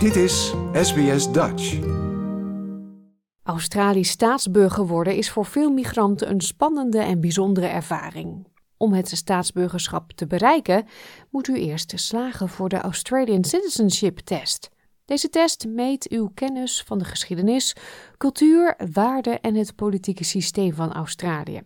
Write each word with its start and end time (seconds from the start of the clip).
Dit 0.00 0.16
is 0.16 0.54
SBS 0.72 1.32
Dutch. 1.32 1.78
Australisch 3.42 4.10
staatsburger 4.10 4.86
worden 4.86 5.16
is 5.16 5.30
voor 5.30 5.46
veel 5.46 5.70
migranten 5.70 6.30
een 6.30 6.40
spannende 6.40 6.98
en 6.98 7.20
bijzondere 7.20 7.66
ervaring. 7.66 8.46
Om 8.76 8.92
het 8.92 9.08
staatsburgerschap 9.08 10.12
te 10.12 10.26
bereiken, 10.26 10.86
moet 11.30 11.48
u 11.48 11.58
eerst 11.58 11.92
slagen 11.96 12.48
voor 12.48 12.68
de 12.68 12.76
Australian 12.76 13.44
Citizenship 13.44 14.18
Test. 14.18 14.70
Deze 15.04 15.28
test 15.28 15.66
meet 15.66 16.08
uw 16.10 16.30
kennis 16.34 16.82
van 16.86 16.98
de 16.98 17.04
geschiedenis, 17.04 17.76
cultuur, 18.16 18.76
waarden 18.92 19.40
en 19.40 19.54
het 19.54 19.76
politieke 19.76 20.24
systeem 20.24 20.74
van 20.74 20.92
Australië. 20.92 21.62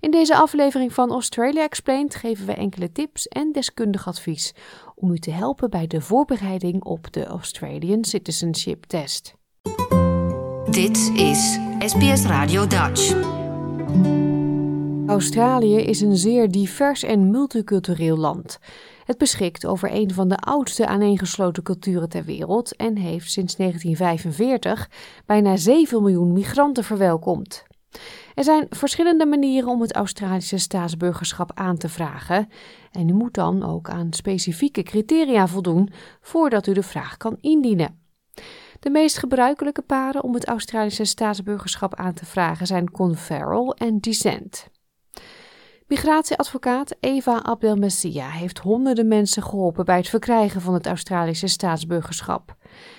In 0.00 0.10
deze 0.10 0.36
aflevering 0.36 0.92
van 0.92 1.10
Australia 1.10 1.62
Explained 1.62 2.14
geven 2.14 2.46
we 2.46 2.52
enkele 2.52 2.92
tips 2.92 3.28
en 3.28 3.52
deskundig 3.52 4.06
advies 4.06 4.54
om 4.94 5.10
u 5.10 5.18
te 5.18 5.30
helpen 5.30 5.70
bij 5.70 5.86
de 5.86 6.00
voorbereiding 6.00 6.84
op 6.84 7.12
de 7.12 7.24
Australian 7.24 8.04
Citizenship 8.04 8.84
Test. 8.84 9.34
Dit 10.70 11.12
is 11.14 11.58
SBS 11.78 12.24
Radio 12.24 12.66
Dutch. 12.66 13.14
Australië 15.06 15.76
is 15.76 16.00
een 16.00 16.16
zeer 16.16 16.50
divers 16.50 17.02
en 17.02 17.30
multicultureel 17.30 18.16
land. 18.16 18.58
Het 19.04 19.18
beschikt 19.18 19.66
over 19.66 19.92
een 19.92 20.14
van 20.14 20.28
de 20.28 20.36
oudste 20.36 20.86
aaneengesloten 20.86 21.62
culturen 21.62 22.08
ter 22.08 22.24
wereld 22.24 22.76
en 22.76 22.96
heeft 22.96 23.30
sinds 23.30 23.56
1945 23.56 24.90
bijna 25.26 25.56
7 25.56 26.02
miljoen 26.02 26.32
migranten 26.32 26.84
verwelkomd. 26.84 27.64
Er 28.34 28.44
zijn 28.44 28.66
verschillende 28.70 29.26
manieren 29.26 29.68
om 29.68 29.80
het 29.80 29.94
Australische 29.94 30.58
staatsburgerschap 30.58 31.50
aan 31.54 31.76
te 31.76 31.88
vragen. 31.88 32.48
En 32.90 33.08
u 33.08 33.12
moet 33.12 33.34
dan 33.34 33.62
ook 33.62 33.90
aan 33.90 34.12
specifieke 34.12 34.82
criteria 34.82 35.46
voldoen 35.46 35.88
voordat 36.20 36.66
u 36.66 36.72
de 36.72 36.82
vraag 36.82 37.16
kan 37.16 37.36
indienen. 37.40 38.02
De 38.80 38.90
meest 38.90 39.18
gebruikelijke 39.18 39.82
paren 39.82 40.22
om 40.22 40.34
het 40.34 40.46
Australische 40.46 41.04
staatsburgerschap 41.04 41.94
aan 41.94 42.14
te 42.14 42.24
vragen 42.24 42.66
zijn 42.66 42.90
conferral 42.90 43.74
en 43.74 44.00
descent. 44.00 44.68
Migratieadvocaat 45.86 46.96
Eva 47.00 47.42
Abdelmessia 47.42 48.28
heeft 48.28 48.58
honderden 48.58 49.08
mensen 49.08 49.42
geholpen 49.42 49.84
bij 49.84 49.96
het 49.96 50.08
verkrijgen 50.08 50.60
van 50.60 50.74
het 50.74 50.86
Australische 50.86 51.46
staatsburgerschap. 51.46 52.56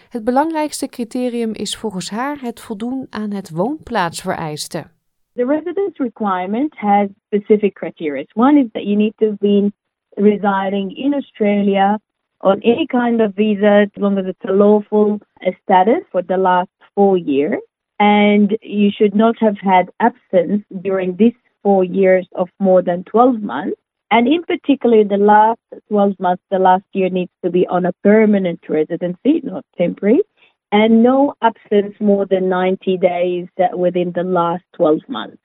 Het 0.09 0.23
belangrijkste 0.23 0.87
criterium 0.87 1.53
is 1.53 1.77
volgens 1.77 2.09
haar 2.09 2.37
het 2.41 2.59
voldoen 2.59 3.07
aan 3.09 3.31
het 3.31 3.49
woonplaatsvereiste. 3.49 4.93
The 5.35 5.45
residence 5.45 5.99
requirement 5.99 6.71
has 6.77 7.09
specific 7.27 7.75
criteria. 7.75 8.25
One 8.35 8.57
is 8.57 8.69
that 8.73 8.85
you 8.85 8.95
need 8.95 9.15
to 9.19 9.31
have 9.31 9.39
been 9.39 9.73
residing 10.15 10.95
in 10.95 11.13
Australia 11.13 11.99
on 12.39 12.61
any 12.63 12.87
kind 12.87 13.21
of 13.21 13.35
visa, 13.35 13.87
as 13.87 13.89
long 13.97 14.17
as 14.17 14.27
it's 14.27 14.45
a 14.47 14.53
lawful 14.53 15.19
status 15.63 16.03
for 16.11 16.21
the 16.21 16.37
last 16.37 16.69
four 16.93 17.17
years. 17.17 17.59
And 17.99 18.57
you 18.61 18.91
should 18.97 19.13
not 19.13 19.35
have 19.39 19.57
had 19.57 19.89
absence 19.99 20.63
during 20.81 21.17
this 21.17 21.33
four 21.63 21.83
years 21.83 22.27
of 22.33 22.47
more 22.61 22.81
than 22.81 23.03
12 23.03 23.41
months. 23.41 23.75
And 24.11 24.27
in 24.29 24.43
particular, 24.43 25.03
the 25.03 25.17
last 25.17 25.59
12 25.89 26.17
months, 26.17 26.43
the 26.49 26.59
last 26.59 26.85
year 26.93 27.09
needs 27.09 27.31
to 27.43 27.49
be 27.51 27.67
on 27.67 27.85
a 27.85 27.93
permanent 28.03 28.61
residency, 28.69 29.41
not 29.43 29.65
temporary 29.77 30.21
and 30.75 30.91
no 31.01 31.35
absence 31.37 32.03
more 32.03 32.27
than 32.27 32.47
90 32.47 32.97
days 32.97 33.47
within 33.77 34.11
the 34.11 34.23
last 34.23 34.63
12 34.71 35.07
months. 35.07 35.37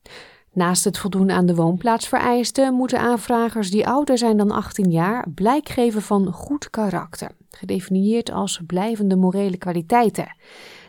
Naast 0.52 0.84
het 0.84 0.98
voldoen 0.98 1.30
aan 1.30 1.46
de 1.46 1.54
woonplaatsvereisten 1.54 2.74
moeten 2.74 2.98
aanvragers 2.98 3.70
die 3.70 3.86
ouder 3.86 4.18
zijn 4.18 4.36
dan 4.36 4.50
18 4.50 4.90
jaar 4.90 5.26
blijk 5.34 5.68
geven 5.68 6.02
van 6.02 6.26
goed 6.26 6.70
karakter, 6.70 7.30
gedefinieerd 7.50 8.30
als 8.30 8.60
blijvende 8.66 9.16
morele 9.16 9.58
kwaliteiten. 9.58 10.36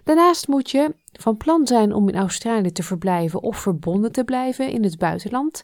Daarnaast 0.03 0.47
moet 0.47 0.71
je 0.71 0.95
van 1.11 1.37
plan 1.37 1.67
zijn 1.67 1.93
om 1.93 2.09
in 2.09 2.15
Australië 2.15 2.71
te 2.71 2.83
verblijven 2.83 3.41
of 3.41 3.57
verbonden 3.57 4.11
te 4.11 4.23
blijven 4.23 4.69
in 4.69 4.83
het 4.83 4.97
buitenland, 4.97 5.63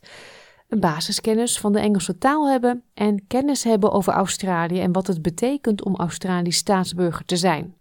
een 0.70 0.80
basiskennis 0.80 1.60
van 1.60 1.74
de 1.74 1.80
Engelse 1.80 2.18
taal 2.18 2.50
hebben 2.50 2.84
en 2.94 3.28
kennis 3.28 3.64
hebben 3.64 3.92
over 3.92 4.14
Australië 4.14 4.80
en 4.80 4.92
wat 4.92 5.08
het 5.08 5.22
betekent 5.22 5.84
om 5.84 5.96
Australisch 5.96 6.58
staatsburger 6.58 7.26
te 7.26 7.36
zijn. 7.36 7.76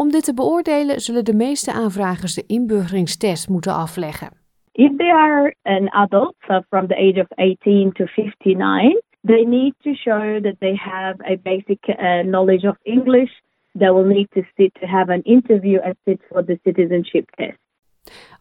Om 0.00 0.10
dit 0.10 0.24
te 0.24 0.34
beoordelen 0.34 1.00
zullen 1.00 1.24
de 1.24 1.34
meeste 1.34 1.72
aanvragers 1.72 2.34
de 2.34 2.44
inburgeringstest 2.46 3.48
moeten 3.48 3.72
afleggen. 3.72 4.28
If 4.72 4.96
they 4.96 5.12
are 5.12 5.54
an 5.62 5.88
adult 5.90 6.34
so 6.46 6.60
from 6.68 6.86
the 6.86 6.96
age 6.96 7.20
of 7.20 7.26
18 7.34 7.92
to 7.92 8.04
59, 8.04 9.02
they 9.22 9.44
need 9.44 9.74
to 9.78 9.92
show 9.94 10.42
that 10.42 10.54
they 10.58 10.74
have 10.74 11.14
a 11.24 11.36
basic 11.42 11.86
uh, 11.86 12.20
knowledge 12.20 12.68
of 12.68 12.76
English. 12.82 13.30
They 13.78 13.92
will 13.92 14.06
need 14.06 14.30
to 14.30 14.40
sit 14.56 14.74
to 14.74 14.86
have 14.86 15.12
an 15.12 15.22
interview 15.22 15.80
and 15.80 15.94
sit 16.04 16.20
for 16.28 16.44
the 16.44 16.58
citizenship 16.62 17.30
test. 17.30 17.58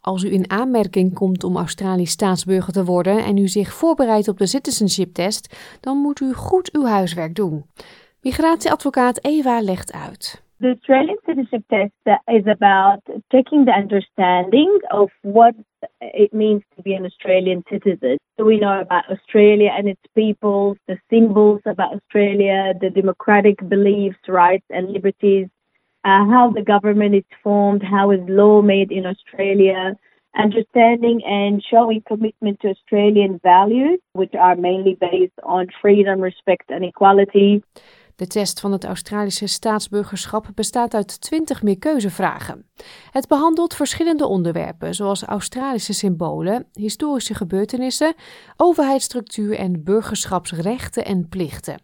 Als 0.02 0.24
u 0.24 0.32
in 0.32 0.50
aanmerking 0.50 1.14
komt 1.14 1.44
om 1.44 1.58
Australisch 1.58 2.12
staatsburger 2.12 2.74
te 2.74 2.86
worden 2.86 3.24
en 3.24 3.38
u 3.38 3.48
zich 3.48 3.74
voorbereidt 3.74 4.28
op 4.28 4.38
de 4.38 4.48
citizenship 4.48 5.14
test, 5.14 5.78
dan 5.82 5.98
moet 5.98 6.20
u 6.20 6.34
goed 6.34 6.74
uw 6.74 6.86
huiswerk 6.86 7.36
doen. 7.36 7.66
Migratieadvocaat 8.22 9.26
Eva 9.26 9.62
legt 9.62 9.94
uit. 9.94 10.48
The 10.62 10.72
Australian 10.72 11.16
citizenship 11.26 11.64
test 11.72 11.94
is 12.28 12.46
about 12.46 13.00
checking 13.32 13.64
the 13.64 13.72
understanding 13.72 14.78
of 14.92 15.10
what 15.22 15.56
it 16.02 16.34
means 16.34 16.64
to 16.76 16.84
be 16.84 16.94
an 16.94 17.06
Australian 17.06 17.64
citizen. 17.70 18.18
So 18.38 18.44
we 18.44 18.60
know 18.60 18.82
about 18.82 19.10
Australia 19.10 19.70
and 19.74 19.88
its 19.88 20.02
people, 20.16 20.76
the 20.86 20.98
symbols 21.10 21.62
about 21.66 21.94
Australia, 21.94 22.74
the 22.82 22.90
democratic 22.90 23.58
beliefs, 23.70 24.18
rights, 24.28 24.66
and 24.70 24.92
liberties, 24.92 25.48
uh, 26.04 26.26
how 26.26 26.52
the 26.54 26.62
government 26.62 27.16
is 27.16 27.24
formed, 27.42 27.82
how 27.82 28.12
is 28.12 28.20
law 28.28 28.62
made 28.62 28.92
in 28.92 29.06
Australia, 29.06 29.96
understanding 30.38 31.22
and 31.24 31.64
showing 31.64 32.02
commitment 32.06 32.60
to 32.60 32.68
Australian 32.68 33.40
values, 33.44 34.02
which 34.12 34.36
are 34.36 34.58
mainly 34.58 34.98
based 35.00 35.40
on 35.44 35.68
freedom, 35.82 36.20
respect, 36.20 36.70
and 36.70 36.84
equality. 36.84 37.64
De 38.20 38.28
test 38.28 38.60
van 38.60 38.72
het 38.72 38.86
Australische 38.86 39.48
staatsburgerschap 39.48 40.46
bestaat 40.56 40.94
uit 40.94 41.22
20 41.22 41.64
meerkeuzevragen. 41.64 42.66
Het 43.12 43.28
behandelt 43.28 43.76
verschillende 43.76 44.26
onderwerpen, 44.28 44.94
zoals 44.94 45.24
Australische 45.24 45.94
symbolen, 45.94 46.68
historische 46.74 47.34
gebeurtenissen, 47.36 48.14
overheidsstructuur 48.58 49.58
en 49.58 49.84
burgerschapsrechten 49.84 51.06
en 51.06 51.30
plichten. 51.30 51.82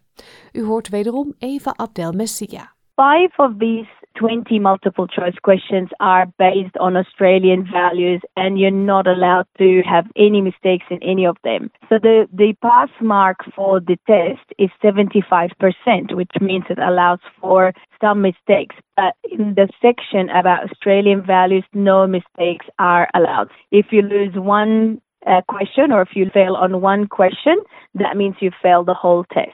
U 0.52 0.64
hoort 0.64 0.88
wederom 0.88 1.34
Eva 1.38 1.72
Abdel 1.76 2.12
Messia. 2.12 2.74
Five 2.94 3.32
of 3.36 3.52
these 3.58 4.05
20 4.18 4.58
multiple 4.58 5.06
choice 5.06 5.34
questions 5.42 5.88
are 6.00 6.26
based 6.38 6.76
on 6.78 6.96
Australian 6.96 7.66
values 7.70 8.20
and 8.36 8.58
you're 8.58 8.70
not 8.70 9.06
allowed 9.06 9.46
to 9.58 9.82
have 9.88 10.06
any 10.16 10.40
mistakes 10.40 10.86
in 10.90 11.02
any 11.02 11.26
of 11.26 11.36
them. 11.44 11.70
So 11.88 11.98
the, 12.00 12.28
the 12.32 12.54
pass 12.62 12.88
mark 13.00 13.38
for 13.54 13.80
the 13.80 13.98
test 14.06 14.46
is 14.58 14.70
75%, 14.82 16.14
which 16.14 16.30
means 16.40 16.64
it 16.70 16.78
allows 16.78 17.20
for 17.40 17.72
some 18.00 18.22
mistakes. 18.22 18.76
But 18.96 19.14
in 19.30 19.54
the 19.54 19.68
section 19.80 20.30
about 20.30 20.70
Australian 20.70 21.24
values, 21.24 21.64
no 21.74 22.06
mistakes 22.06 22.66
are 22.78 23.08
allowed. 23.14 23.50
If 23.70 23.86
you 23.90 24.02
lose 24.02 24.34
one 24.34 25.00
uh, 25.26 25.42
question 25.48 25.92
or 25.92 26.02
if 26.02 26.10
you 26.14 26.30
fail 26.32 26.54
on 26.54 26.80
one 26.80 27.06
question, 27.06 27.56
that 27.94 28.16
means 28.16 28.36
you 28.40 28.50
fail 28.62 28.84
the 28.84 28.94
whole 28.94 29.24
test. 29.32 29.52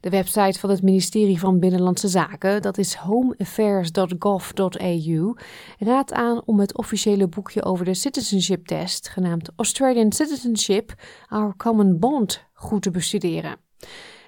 De 0.00 0.10
website 0.10 0.58
van 0.58 0.70
het 0.70 0.82
ministerie 0.82 1.38
van 1.38 1.58
Binnenlandse 1.58 2.08
Zaken, 2.08 2.62
dat 2.62 2.78
is 2.78 2.94
homeaffairs.gov.au, 2.94 5.36
raadt 5.78 6.12
aan 6.12 6.42
om 6.44 6.60
het 6.60 6.76
officiële 6.76 7.28
boekje 7.28 7.64
over 7.64 7.84
de 7.84 7.94
citizenship 7.94 8.66
test, 8.66 9.08
genaamd 9.08 9.50
Australian 9.56 10.12
Citizenship, 10.12 10.94
Our 11.28 11.56
Common 11.56 11.98
Bond, 11.98 12.44
goed 12.52 12.82
te 12.82 12.90
bestuderen. 12.90 13.56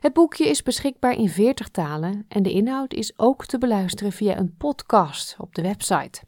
Het 0.00 0.12
boekje 0.12 0.48
is 0.48 0.62
beschikbaar 0.62 1.18
in 1.18 1.28
40 1.28 1.68
talen 1.68 2.24
en 2.28 2.42
de 2.42 2.50
inhoud 2.50 2.94
is 2.94 3.18
ook 3.18 3.46
te 3.46 3.58
beluisteren 3.58 4.12
via 4.12 4.38
een 4.38 4.56
podcast 4.56 5.36
op 5.38 5.54
de 5.54 5.62
website. 5.62 6.22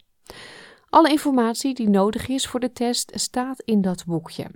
Alle 0.89 1.11
informatie 1.11 1.75
die 1.75 1.89
nodig 1.89 2.29
is 2.29 2.47
voor 2.47 2.61
de 2.61 2.73
test 2.73 3.13
staat 3.15 3.63
in 3.65 3.81
dat 3.81 4.05
boekje. 4.05 4.47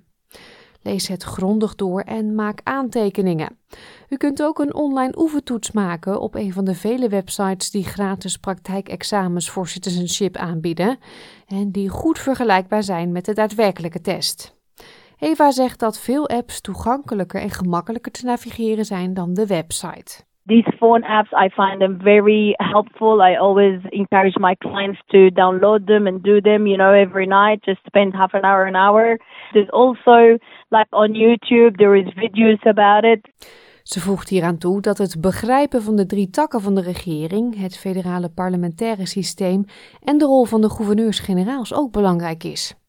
Lees 0.82 1.08
het 1.08 1.23
grondig 1.23 1.75
door 1.75 2.00
en 2.00 2.34
maak 2.34 2.61
aantekeningen. 2.62 3.58
U 4.08 4.17
kunt 4.17 4.43
ook 4.43 4.58
een 4.58 4.75
online 4.75 5.19
oefentoets 5.19 5.70
maken 5.70 6.20
op 6.20 6.34
een 6.34 6.52
van 6.52 6.64
de 6.64 6.75
vele 6.75 7.08
websites 7.08 7.70
die 7.70 7.84
gratis 7.84 8.37
praktijkexamens 8.37 9.50
voor 9.50 9.69
citizenship 9.69 10.37
aanbieden 10.37 10.99
en 11.46 11.70
die 11.70 11.88
goed 11.88 12.19
vergelijkbaar 12.19 12.82
zijn 12.82 13.12
met 13.12 13.25
de 13.25 13.32
daadwerkelijke 13.32 14.00
test. 14.00 14.55
Eva 15.19 15.50
zegt 15.50 15.79
dat 15.79 15.99
veel 15.99 16.29
apps 16.29 16.61
toegankelijker 16.61 17.40
en 17.40 17.50
gemakkelijker 17.50 18.12
te 18.12 18.25
navigeren 18.25 18.85
zijn 18.85 19.14
dan 19.14 19.35
de 19.35 19.46
website. 19.46 20.25
These 20.46 20.64
phone 20.80 21.02
apps, 21.04 21.32
I 21.32 21.50
find 21.56 21.80
them 21.80 22.00
very 22.02 22.56
helpful. 22.58 23.22
I 23.22 23.36
always 23.36 23.80
encourage 23.92 24.36
my 24.40 24.54
clients 24.56 24.98
to 25.10 25.30
download 25.30 25.86
them 25.86 26.06
and 26.06 26.22
do 26.22 26.40
them, 26.40 26.66
you 26.66 26.76
know, 26.76 26.92
every 26.92 27.26
night. 27.26 27.62
Just 27.64 27.80
spend 27.86 28.12
half 28.14 28.34
an 28.34 28.44
hour, 28.44 28.64
an 28.64 28.74
hour. 28.74 29.18
There's 29.52 29.70
also, 29.70 30.38
like 30.70 30.88
on 30.90 31.14
YouTube, 31.14 31.76
there 31.76 31.94
is 31.94 32.06
videos 32.16 32.60
about 32.66 33.04
it. 33.04 33.20
Ze 33.82 34.00
voegt 34.00 34.28
hieraan 34.28 34.58
toe 34.58 34.80
dat 34.80 34.98
het 34.98 35.20
begrijpen 35.20 35.82
van 35.82 35.96
de 35.96 36.06
drie 36.06 36.30
takken 36.30 36.60
van 36.60 36.74
de 36.74 36.82
regering, 36.82 37.60
het 37.60 37.78
federale 37.78 38.30
parlementaire 38.30 39.06
systeem 39.06 39.64
en 40.04 40.18
de 40.18 40.24
rol 40.24 40.44
van 40.44 40.60
de 40.60 40.70
gouverneurs-generaals 40.70 41.74
ook 41.74 41.92
belangrijk 41.92 42.44
is. 42.44 42.81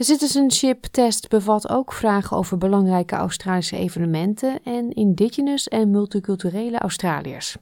De 0.00 0.06
citizenship 0.06 0.84
test 0.84 1.28
bevat 1.28 1.68
ook 1.68 1.92
vragen 1.92 2.36
over 2.36 2.58
belangrijke 2.58 3.14
Australische 3.14 3.76
evenementen 3.76 4.62
en 4.64 4.90
indigenous 4.90 5.68
en 5.68 5.90
multiculturele 5.90 6.78
Australiërs. 6.78 7.56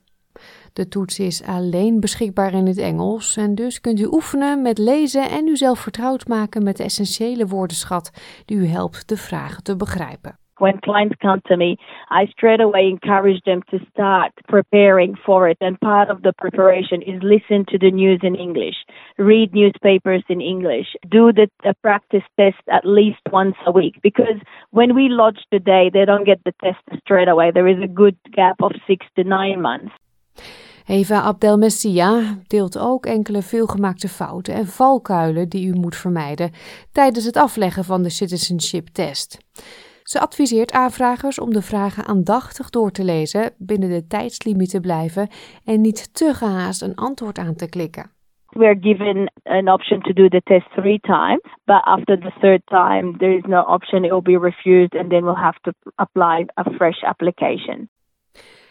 De 0.73 0.89
toets 0.89 1.19
is 1.19 1.43
alleen 1.43 2.01
beschikbaar 2.01 2.55
in 2.55 2.67
het 2.67 2.79
Engels 2.79 3.37
en 3.37 3.55
dus 3.55 3.81
kunt 3.81 4.01
u 4.01 4.07
oefenen 4.11 4.63
met 4.63 4.79
lezen 4.79 5.31
en 5.31 5.49
uzelf 5.49 5.79
vertrouwd 5.79 6.29
maken 6.29 6.63
met 6.63 6.77
de 6.77 6.83
essentiële 6.83 7.47
woordenschat 7.47 8.11
die 8.45 8.57
u 8.57 8.67
helpt 8.67 9.09
de 9.09 9.17
vragen 9.17 9.63
te 9.63 9.77
begrijpen. 9.77 10.39
When 10.59 10.81
clients 10.81 11.17
come 11.21 11.41
to 11.47 11.57
me, 11.57 11.77
I 12.11 12.27
straight 12.27 12.61
away 12.61 12.89
encourage 12.89 13.43
them 13.45 13.63
to 13.71 13.79
start 13.93 14.33
preparing 14.49 15.15
for 15.25 15.49
it. 15.49 15.59
And 15.61 15.81
part 15.81 16.11
of 16.11 16.23
the 16.23 16.33
preparation 16.33 17.03
is 17.03 17.23
listen 17.23 17.65
to 17.69 17.79
the 17.79 17.91
news 17.91 18.21
in 18.23 18.35
English, 18.35 18.77
read 19.19 19.55
newspapers 19.55 20.25
in 20.29 20.41
English, 20.41 20.89
do 21.11 21.33
the, 21.33 21.49
the 21.65 21.75
practice 21.83 22.25
test 22.39 22.63
at 22.71 22.85
least 22.85 23.21
once 23.31 23.57
a 23.67 23.73
week. 23.73 23.97
Because 24.03 24.41
when 24.71 24.95
we 24.95 25.09
lodge 25.09 25.41
today, 25.53 25.91
they 25.93 26.05
don't 26.05 26.27
get 26.27 26.41
the 26.45 26.55
test 26.63 26.83
straight 27.01 27.29
away. 27.29 27.51
There 27.51 27.69
is 27.69 27.83
a 27.83 27.89
good 27.89 28.17
gap 28.33 28.57
of 28.63 28.73
six 28.87 29.07
to 29.17 29.25
nine 29.25 29.63
months. 29.63 29.93
Eva 30.89 31.21
Abdelmessia 31.21 32.39
deelt 32.47 32.79
ook 32.79 33.07
enkele 33.07 33.43
veelgemaakte 33.43 34.09
fouten 34.09 34.55
en 34.55 34.67
valkuilen 34.67 35.49
die 35.49 35.67
u 35.67 35.73
moet 35.73 35.97
vermijden 35.97 36.51
tijdens 36.93 37.25
het 37.25 37.37
afleggen 37.37 37.85
van 37.85 38.03
de 38.03 38.11
citizenship 38.11 38.89
test. 38.89 39.39
Ze 40.13 40.21
adviseert 40.21 40.73
aanvragers 40.73 41.41
om 41.41 41.53
de 41.53 41.63
vragen 41.63 42.05
aandachtig 42.05 42.71
door 42.71 42.91
te 42.91 43.05
lezen, 43.05 43.53
binnen 43.59 43.89
de 43.89 44.07
tijdslimiet 44.07 44.71
te 44.71 44.81
blijven 44.81 45.29
en 45.65 45.81
niet 45.81 46.15
te 46.15 46.35
gehaast 46.35 46.83
een 46.83 46.95
antwoord 46.95 47.39
aan 47.39 47.55
te 47.55 47.69
klikken. 47.69 48.11
We 48.49 48.65
are 48.65 48.79
given 48.81 49.33
an 49.43 49.69
option 49.69 50.01
to 50.01 50.13
do 50.13 50.29
the 50.29 50.41
test 50.45 50.67
three 50.73 51.01
times, 51.01 51.43
but 51.65 51.83
after 51.85 52.19
the 52.19 52.33
third 52.41 52.63
time, 52.65 53.17
there 53.19 53.35
is 53.37 53.45
no 53.47 53.61
option. 53.61 54.05
It 54.05 54.11
will 54.11 54.23
be 54.23 54.39
refused, 54.39 54.95
and 54.97 55.11
then 55.11 55.23
we'll 55.23 55.43
have 55.49 55.59
to 55.61 55.73
apply 55.95 56.47
a 56.55 56.63
fresh 56.63 57.03
application. 57.03 57.89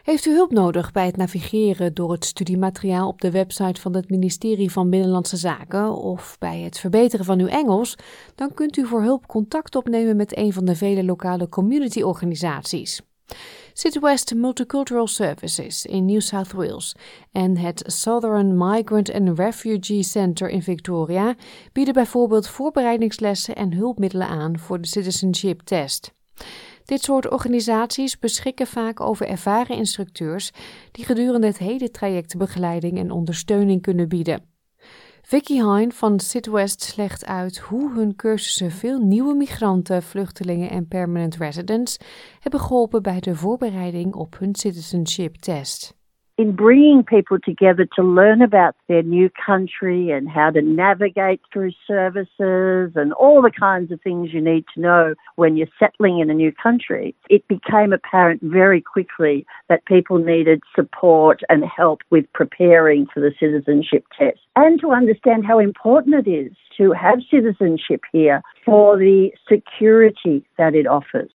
Heeft 0.07 0.25
u 0.25 0.33
hulp 0.33 0.51
nodig 0.51 0.91
bij 0.91 1.05
het 1.05 1.17
navigeren 1.17 1.93
door 1.93 2.11
het 2.11 2.25
studiemateriaal 2.25 3.07
op 3.07 3.21
de 3.21 3.31
website 3.31 3.81
van 3.81 3.95
het 3.95 4.09
ministerie 4.09 4.71
van 4.71 4.89
Binnenlandse 4.89 5.37
Zaken 5.37 5.95
of 5.95 6.35
bij 6.39 6.59
het 6.59 6.79
verbeteren 6.79 7.25
van 7.25 7.39
uw 7.39 7.47
Engels? 7.47 7.95
Dan 8.35 8.53
kunt 8.53 8.77
u 8.77 8.85
voor 8.85 9.01
hulp 9.01 9.27
contact 9.27 9.75
opnemen 9.75 10.15
met 10.15 10.37
een 10.37 10.53
van 10.53 10.65
de 10.65 10.75
vele 10.75 11.03
lokale 11.03 11.49
community-organisaties. 11.49 13.01
West 13.99 14.35
Multicultural 14.35 15.07
Services 15.07 15.85
in 15.85 16.05
New 16.05 16.21
South 16.21 16.51
Wales 16.51 16.95
en 17.31 17.57
het 17.57 17.83
Southern 17.85 18.57
Migrant 18.57 19.13
and 19.13 19.39
Refugee 19.39 20.03
Center 20.03 20.49
in 20.49 20.63
Victoria 20.63 21.35
bieden 21.73 21.93
bijvoorbeeld 21.93 22.47
voorbereidingslessen 22.47 23.55
en 23.55 23.73
hulpmiddelen 23.73 24.27
aan 24.27 24.59
voor 24.59 24.81
de 24.81 24.87
citizenship 24.87 25.61
test. 25.61 26.15
Dit 26.87 27.03
soort 27.03 27.29
organisaties 27.29 28.19
beschikken 28.19 28.67
vaak 28.67 28.99
over 28.99 29.27
ervaren 29.27 29.75
instructeurs 29.75 30.51
die 30.91 31.05
gedurende 31.05 31.47
het 31.47 31.57
hele 31.57 31.91
traject 31.91 32.37
begeleiding 32.37 32.97
en 32.97 33.11
ondersteuning 33.11 33.81
kunnen 33.81 34.09
bieden. 34.09 34.43
Vicky 35.21 35.53
Hine 35.53 35.91
van 35.91 36.19
West 36.51 36.93
legt 36.97 37.25
uit 37.25 37.57
hoe 37.57 37.93
hun 37.93 38.15
cursussen 38.15 38.71
veel 38.71 38.99
nieuwe 38.99 39.35
migranten, 39.35 40.03
vluchtelingen 40.03 40.69
en 40.69 40.87
permanent 40.87 41.35
residents 41.35 41.97
hebben 42.39 42.59
geholpen 42.59 43.01
bij 43.01 43.19
de 43.19 43.35
voorbereiding 43.35 44.15
op 44.15 44.39
hun 44.39 44.55
citizenship 44.55 45.35
test. 45.35 45.96
In 46.37 46.55
bringing 46.55 47.03
people 47.03 47.39
together 47.39 47.87
to 47.95 48.03
learn 48.03 48.41
about 48.41 48.75
their 48.87 49.01
new 49.01 49.29
country 49.43 50.11
and 50.11 50.29
how 50.29 50.51
to 50.51 50.61
navigate 50.61 51.41
through 51.51 51.71
services 51.87 52.91
and 52.95 53.11
all 53.13 53.41
the 53.41 53.51
kinds 53.51 53.91
of 53.91 53.99
things 54.01 54.31
you 54.31 54.41
need 54.41 54.63
to 54.73 54.79
know 54.79 55.15
when 55.35 55.57
you're 55.57 55.67
settling 55.79 56.19
in 56.19 56.29
a 56.29 56.33
new 56.33 56.51
country, 56.51 57.15
it 57.29 57.47
became 57.47 57.91
apparent 57.91 58.41
very 58.43 58.81
quickly 58.81 59.45
that 59.67 59.85
people 59.85 60.19
needed 60.19 60.61
support 60.75 61.41
and 61.49 61.63
help 61.65 62.01
with 62.11 62.31
preparing 62.33 63.07
for 63.11 63.19
the 63.19 63.33
citizenship 63.39 64.05
test 64.17 64.39
and 64.55 64.79
to 64.79 64.91
understand 64.91 65.45
how 65.45 65.57
important 65.57 66.15
it 66.15 66.29
is 66.29 66.51
to 66.77 66.91
have 66.91 67.19
citizenship 67.31 68.01
here 68.11 68.41
for 68.63 68.97
the 68.97 69.31
security 69.49 70.45
that 70.57 70.75
it 70.75 70.85
offers. 70.87 71.31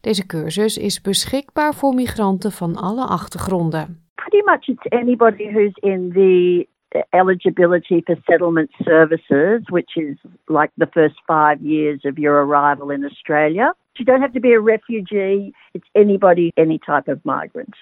Deze 0.00 0.26
cursus 0.26 0.78
is 0.78 1.00
beschikbaar 1.00 1.74
voor 1.74 1.94
migranten 1.94 2.52
van 2.52 2.76
alle 2.76 3.04
achtergronden. 3.06 4.09
Pretty 4.30 4.44
much 4.44 4.66
it's 4.68 4.82
anybody 4.92 5.46
who's 5.52 5.74
in 5.82 6.10
the 6.10 6.64
eligibility 7.12 8.02
for 8.06 8.16
settlement 8.28 8.70
services, 8.84 9.62
which 9.70 9.90
is 9.96 10.16
like 10.48 10.70
the 10.76 10.88
first 10.92 11.16
five 11.26 11.60
years 11.60 12.00
of 12.04 12.18
your 12.18 12.44
arrival 12.44 12.90
in 12.90 13.04
Australia. 13.04 13.72
You 13.98 14.04
don't 14.04 14.20
have 14.20 14.32
to 14.32 14.40
be 14.40 14.52
a 14.52 14.60
refugee, 14.60 15.52
it's 15.74 15.88
anybody, 15.94 16.52
any 16.56 16.78
type 16.78 17.06
of 17.08 17.18
migrant. 17.24 17.74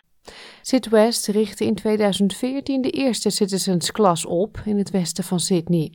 West 0.91 1.29
richtte 1.29 1.65
in 1.65 1.75
2014 1.75 2.83
de 2.83 2.91
eerste 2.91 3.31
Citizens 3.31 3.93
Class 3.93 4.27
op 4.27 4.59
in 4.65 4.77
het 4.77 4.91
westen 4.91 5.25
van 5.25 5.41
Sydney. 5.41 5.93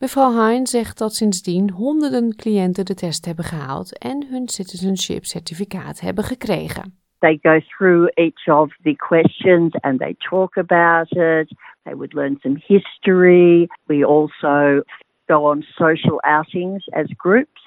Mevrouw 0.00 0.30
Hine 0.30 0.66
zegt 0.66 0.98
dat 0.98 1.14
sindsdien 1.14 1.70
honderden 1.70 2.36
cliënten 2.36 2.84
de 2.84 2.94
test 2.94 3.24
hebben 3.24 3.44
gehaald 3.44 3.98
en 3.98 4.26
hun 4.30 4.48
citizenship 4.48 5.24
certificaat 5.24 6.00
hebben 6.00 6.24
gekregen. 6.24 6.99
They 7.22 7.36
go 7.36 7.60
through 7.76 8.10
each 8.18 8.48
of 8.48 8.70
the 8.84 8.94
questions 8.94 9.72
and 9.84 9.98
they 9.98 10.16
talk 10.28 10.56
about 10.56 11.08
it. 11.12 11.48
They 11.84 11.94
would 11.94 12.14
learn 12.14 12.38
some 12.42 12.56
history. 12.56 13.68
We 13.88 14.04
also 14.04 14.82
go 15.28 15.46
on 15.46 15.64
social 15.78 16.20
outings 16.24 16.82
as 16.92 17.06
groups. 17.16 17.60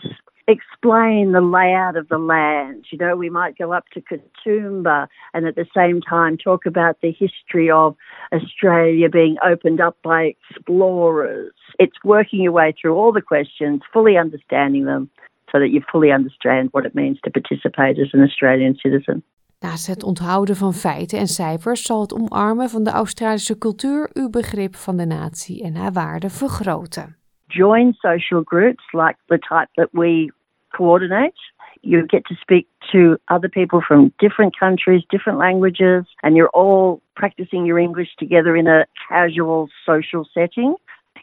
Explain 0.47 1.31
the 1.31 1.39
layout 1.39 1.95
of 1.95 2.09
the 2.09 2.17
land. 2.17 2.85
You 2.91 2.97
know, 2.97 3.15
we 3.15 3.29
might 3.29 3.57
go 3.57 3.71
up 3.71 3.85
to 3.93 4.01
Katoomba 4.01 5.07
and 5.33 5.45
at 5.47 5.55
the 5.55 5.65
same 5.73 6.01
time 6.01 6.37
talk 6.37 6.65
about 6.65 6.97
the 7.01 7.13
history 7.13 7.71
of 7.71 7.95
Australia 8.33 9.07
being 9.07 9.37
opened 9.45 9.79
up 9.79 9.97
by 10.03 10.35
explorers. 10.49 11.53
It's 11.79 11.95
working 12.03 12.41
your 12.41 12.51
way 12.51 12.73
through 12.79 12.95
all 12.95 13.13
the 13.13 13.21
questions, 13.21 13.81
fully 13.93 14.17
understanding 14.17 14.83
them, 14.83 15.09
so 15.49 15.59
that 15.59 15.69
you 15.69 15.81
fully 15.89 16.11
understand 16.11 16.69
what 16.73 16.85
it 16.85 16.95
means 16.95 17.19
to 17.23 17.31
participate 17.31 17.97
as 17.97 18.09
an 18.11 18.23
Australian 18.23 18.77
citizen. 18.83 19.23
Naast 19.63 19.87
het 19.87 20.03
onthouden 20.03 20.55
van 20.55 20.73
feiten 20.73 21.19
en 21.19 21.27
cijfers 21.27 21.83
zal 21.83 22.01
het 22.01 22.13
omarmen 22.13 22.69
van 22.69 22.83
de 22.83 22.89
Australische 22.89 23.57
cultuur 23.57 24.09
uw 24.13 24.29
begrip 24.29 24.75
van 24.75 24.97
de 24.97 25.05
natie 25.05 25.63
en 25.63 25.75
haar 25.75 25.91
waarden 25.91 26.29
vergroten. 26.29 27.15
Join 27.47 27.93
social 27.93 28.41
groups 28.45 28.83
like 28.91 29.17
the 29.25 29.39
type 29.39 29.69
that 29.73 29.87
we 29.91 30.33
coordinate. 30.69 31.39
You 31.81 32.03
get 32.07 32.23
to 32.23 32.35
speak 32.35 32.65
to 32.91 33.17
other 33.25 33.49
people 33.49 33.81
from 33.81 34.11
different 34.15 34.57
countries, 34.57 35.05
different 35.07 35.39
languages, 35.39 36.03
and 36.19 36.35
you're 36.35 36.53
all 36.53 36.99
practicing 37.13 37.65
your 37.65 37.81
English 37.81 38.15
together 38.15 38.55
in 38.55 38.67
a 38.67 38.85
casual 39.07 39.67
social 39.85 40.27
setting. 40.33 40.75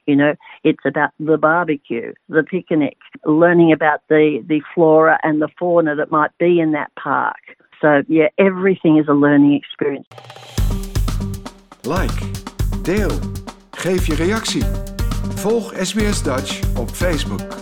You 0.06 0.16
know, 0.16 0.34
it's 0.62 0.84
about 0.84 1.10
the 1.18 1.36
barbecue, 1.36 2.12
the 2.28 2.42
picnic, 2.42 2.96
learning 3.24 3.72
about 3.72 4.00
the, 4.08 4.42
the 4.48 4.60
flora 4.74 5.18
and 5.22 5.40
the 5.40 5.48
fauna 5.58 5.94
that 5.94 6.10
might 6.10 6.38
be 6.38 6.58
in 6.60 6.72
that 6.72 6.90
park. 6.94 7.49
So, 7.80 8.02
yeah, 8.08 8.28
everything 8.36 8.98
is 8.98 9.08
a 9.08 9.14
learning 9.14 9.54
experience. 9.54 10.06
Like, 11.82 12.30
deel, 12.82 13.10
geef 13.70 14.06
je 14.06 14.14
reactie. 14.14 14.64
Volg 15.34 15.72
SBS 15.76 16.22
Dutch 16.22 16.78
op 16.78 16.88
Facebook. 16.88 17.59